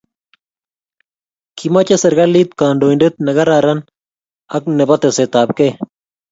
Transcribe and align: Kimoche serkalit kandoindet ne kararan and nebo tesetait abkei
Kimoche 1.57 1.95
serkalit 2.03 2.49
kandoindet 2.59 3.15
ne 3.25 3.31
kararan 3.37 3.79
and 4.55 4.63
nebo 4.77 4.95
tesetait 5.01 5.39
abkei 5.41 5.71